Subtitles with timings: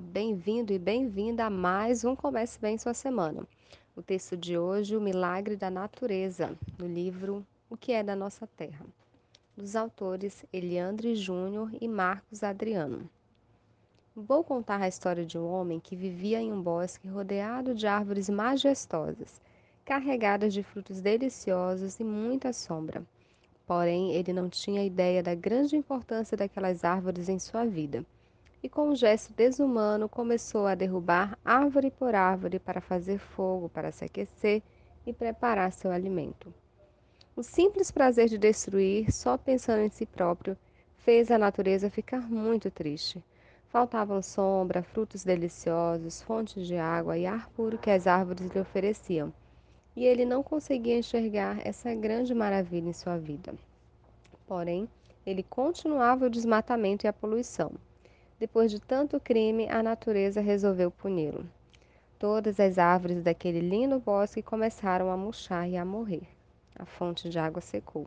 [0.00, 3.46] bem-vindo e bem-vinda a mais um Comece Bem Sua Semana.
[3.94, 8.44] O texto de hoje, O Milagre da Natureza, do livro O que é da Nossa
[8.56, 8.84] Terra,
[9.56, 13.08] dos autores Eliandre Júnior e Marcos Adriano.
[14.16, 18.28] Vou contar a história de um homem que vivia em um bosque rodeado de árvores
[18.28, 19.40] majestosas,
[19.84, 23.06] carregadas de frutos deliciosos e muita sombra.
[23.64, 28.04] Porém, ele não tinha ideia da grande importância daquelas árvores em sua vida
[28.64, 33.92] e, com um gesto desumano, começou a derrubar árvore por árvore para fazer fogo, para
[33.92, 34.62] se aquecer
[35.06, 36.50] e preparar seu alimento.
[37.36, 40.56] O simples prazer de destruir, só pensando em si próprio,
[40.96, 43.22] fez a natureza ficar muito triste.
[43.68, 49.30] Faltavam sombra, frutos deliciosos, fontes de água e ar puro que as árvores lhe ofereciam.
[49.94, 53.54] E ele não conseguia enxergar essa grande maravilha em sua vida.
[54.46, 54.88] Porém,
[55.26, 57.70] ele continuava o desmatamento e a poluição.
[58.38, 61.46] Depois de tanto crime, a natureza resolveu puni-lo.
[62.18, 66.26] Todas as árvores daquele lindo bosque começaram a murchar e a morrer.
[66.76, 68.06] A fonte de água secou.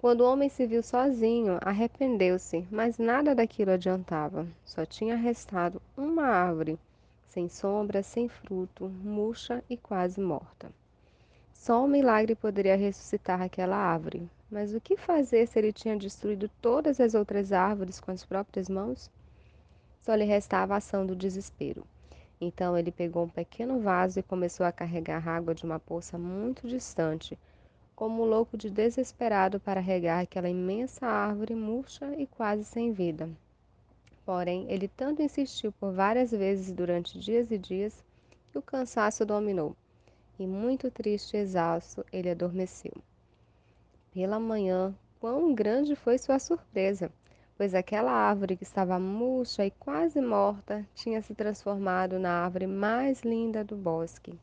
[0.00, 4.46] Quando o homem se viu sozinho, arrependeu-se, mas nada daquilo adiantava.
[4.64, 6.78] Só tinha restado uma árvore,
[7.28, 10.70] sem sombra, sem fruto, murcha e quase morta.
[11.52, 14.28] Só um milagre poderia ressuscitar aquela árvore.
[14.50, 18.68] Mas o que fazer se ele tinha destruído todas as outras árvores com as próprias
[18.68, 19.10] mãos?
[20.02, 21.84] Só lhe restava a ação do desespero.
[22.40, 26.68] Então ele pegou um pequeno vaso e começou a carregar água de uma poça muito
[26.68, 27.38] distante,
[27.96, 33.28] como um louco de desesperado para regar aquela imensa árvore murcha e quase sem vida.
[34.24, 38.04] Porém, ele tanto insistiu por várias vezes durante dias e dias
[38.52, 39.74] que o cansaço dominou,
[40.38, 42.92] e muito triste e exausto, ele adormeceu.
[44.12, 47.10] Pela manhã, quão grande foi sua surpresa!
[47.58, 53.22] Pois aquela árvore que estava murcha e quase morta tinha se transformado na árvore mais
[53.22, 54.38] linda do bosque.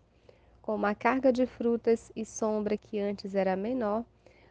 [0.61, 4.03] Com uma carga de frutas e sombra que antes era menor,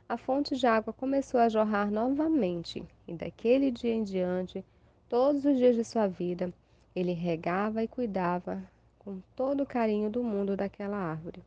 [0.09, 4.65] a fonte de água começou a jorrar novamente, e daquele dia em diante,
[5.11, 6.51] todos os dias de sua vida,
[6.97, 8.63] ele regava e cuidava
[8.99, 11.45] com todo o carinho do mundo daquela árvore.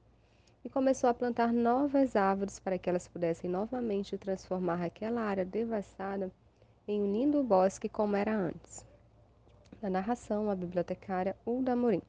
[0.63, 6.31] E começou a plantar novas árvores para que elas pudessem novamente transformar aquela área devastada
[6.87, 8.85] em um lindo bosque como era antes.
[9.81, 12.01] Na narração, a bibliotecária Ulda Amorim.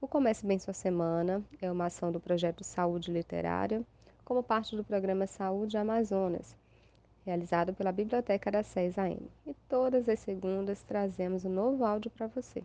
[0.00, 3.82] O Comece Bem Sua Semana é uma ação do projeto Saúde Literária,
[4.24, 6.56] como parte do programa Saúde Amazonas,
[7.24, 9.20] realizado pela Biblioteca da SES AM.
[9.46, 12.62] E todas as segundas trazemos um novo áudio para você.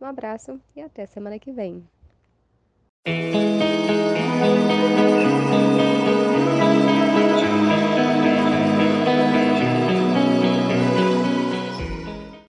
[0.00, 1.84] Um abraço e até semana que vem.